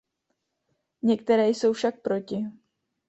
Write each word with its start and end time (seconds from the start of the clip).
Některé 1.01 1.49
jsou 1.49 1.73
však 1.73 2.01
proti. 2.01 2.45